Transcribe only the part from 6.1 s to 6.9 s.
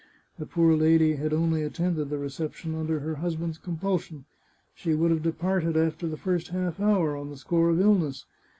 first half